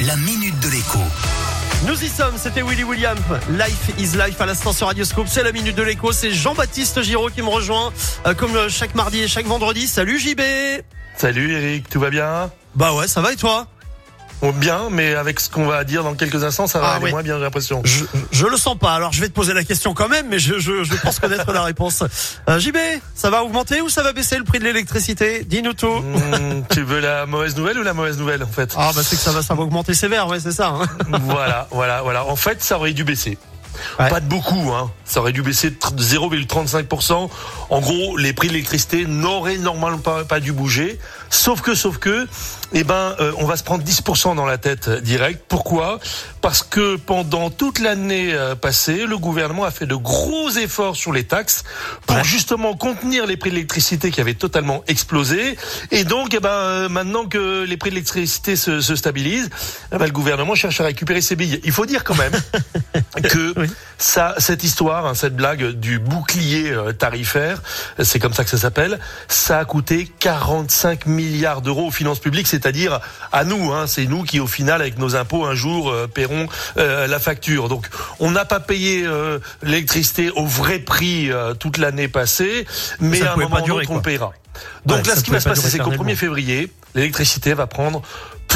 [0.00, 0.98] la minute de l'écho.
[1.86, 3.16] Nous y sommes, c'était Willy William.
[3.50, 5.26] Life is life à l'instant sur Radioscope.
[5.28, 6.12] C'est la minute de l'écho.
[6.12, 7.92] C'est Jean-Baptiste Giraud qui me rejoint
[8.26, 9.86] euh, comme euh, chaque mardi et chaque vendredi.
[9.86, 10.40] Salut JB.
[11.16, 12.50] Salut Eric, tout va bien?
[12.74, 13.68] Bah ouais, ça va et toi?
[14.42, 17.10] Bien, mais avec ce qu'on va dire dans quelques instants, ça va Ah aller oui.
[17.10, 17.80] moins bien, j'ai l'impression.
[17.84, 18.94] je, je le sens pas.
[18.94, 21.50] Alors je vais te poser la question quand même, mais je, je, je pense connaître
[21.52, 22.04] la réponse.
[22.48, 22.76] Euh, JB,
[23.14, 25.42] ça va augmenter ou ça va baisser le prix de l'électricité?
[25.44, 25.88] Dis-nous tout.
[26.00, 28.74] Hmm, tu veux la mauvaise nouvelle ou la mauvaise nouvelle en fait?
[28.76, 30.68] Ah bah c'est que ça va, ça va augmenter sévère, ouais c'est ça.
[30.68, 30.86] hein.
[31.24, 32.24] Voilà, voilà, voilà.
[32.26, 33.38] En fait, ça aurait dû baisser.
[33.98, 34.08] Ouais.
[34.08, 34.90] Pas de beaucoup, hein.
[35.04, 37.28] Ça aurait dû baisser de 0,35%.
[37.68, 40.98] En gros, les prix de l'électricité n'auraient normalement pas, pas dû bouger.
[41.30, 42.26] Sauf que, sauf que,
[42.72, 45.44] eh ben, euh, on va se prendre 10% dans la tête euh, direct.
[45.48, 45.98] Pourquoi?
[46.40, 51.12] Parce que pendant toute l'année euh, passée, le gouvernement a fait de gros efforts sur
[51.12, 51.64] les taxes
[52.06, 52.24] pour Ouais.
[52.24, 55.58] justement contenir les prix de l'électricité qui avaient totalement explosé.
[55.90, 59.50] Et donc, eh ben, maintenant que les prix de l'électricité se, se stabilisent,
[59.92, 61.60] eh ben, le gouvernement cherche à récupérer ses billes.
[61.64, 62.32] Il faut dire quand même
[63.22, 63.66] que Oui.
[63.98, 67.60] ça, cette histoire, hein, cette blague du bouclier tarifaire,
[68.02, 72.46] c'est comme ça que ça s'appelle, ça a coûté 45 milliards d'euros aux finances publiques,
[72.46, 73.00] c'est-à-dire
[73.32, 73.72] à nous.
[73.72, 77.18] Hein, c'est nous qui, au final, avec nos impôts, un jour euh, paierons euh, la
[77.18, 77.68] facture.
[77.68, 77.86] Donc,
[78.20, 82.66] on n'a pas payé euh, l'électricité au vrai prix toute l'année passée,
[83.00, 84.32] mais Ça à un moment l'autre, on payera.
[84.86, 86.12] Donc Ouais, là, ce qui va se pas passer, c'est qu'au éternellement.
[86.12, 88.02] 1er février, l'électricité va prendre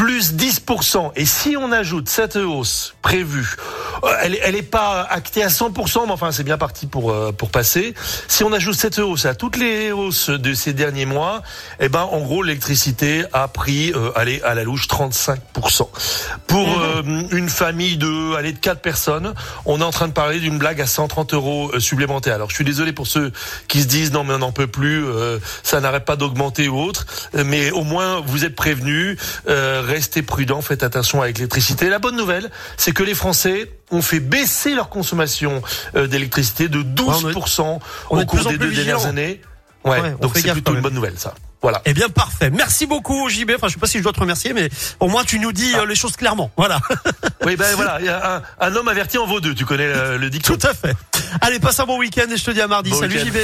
[0.00, 1.12] plus 10%.
[1.16, 3.54] Et si on ajoute cette hausse prévue,
[4.02, 7.32] euh, elle, elle est pas actée à 100%, mais enfin c'est bien parti pour euh,
[7.32, 7.92] pour passer.
[8.26, 11.42] Si on ajoute cette hausse à toutes les hausses de ces derniers mois,
[11.80, 15.88] eh ben en gros l'électricité a pris, euh, allez à la louche 35%.
[16.46, 19.34] Pour euh, une famille de, allez de quatre personnes,
[19.66, 22.36] on est en train de parler d'une blague à 130 euros euh, supplémentaires.
[22.36, 23.32] Alors je suis désolé pour ceux
[23.68, 26.80] qui se disent non mais on n'en peut plus, euh, ça n'arrête pas d'augmenter ou
[26.80, 31.88] autre, mais au moins vous êtes prévenus, euh, restez prudents, faites attention avec l'électricité.
[31.88, 35.62] La bonne nouvelle, c'est que les Français ont fait baisser leur consommation
[35.96, 37.60] euh, d'électricité de 12%
[38.10, 39.40] on est au de cours en des deux dernières années.
[39.84, 41.34] Ouais, Ouais, on donc c'est plutôt une bonne nouvelle ça.
[41.62, 41.82] Voilà.
[41.84, 42.50] Eh bien parfait.
[42.50, 43.52] Merci beaucoup JB.
[43.56, 44.68] Enfin je sais pas si je dois te remercier, mais
[44.98, 46.50] au moins tu nous dis euh, les choses clairement.
[46.56, 46.80] Voilà.
[47.46, 49.86] Oui, ben voilà, il y a un, un homme averti en vaut deux, tu connais
[49.86, 50.56] le, le dicton.
[50.58, 50.94] Tout à fait.
[51.40, 52.90] Allez, passe un bon week-end et je te dis à mardi.
[52.90, 53.18] Bon Salut.
[53.18, 53.36] JB.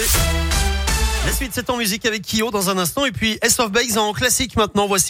[1.26, 3.04] La suite, c'est en musique avec Kyo dans un instant.
[3.04, 4.86] Et puis S of Bags en classique maintenant.
[4.86, 5.04] Voici.